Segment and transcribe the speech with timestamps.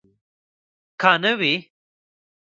[1.01, 1.53] که نه وي.